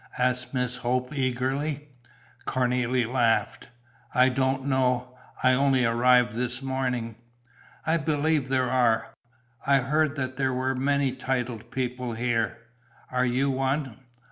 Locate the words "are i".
8.71-9.77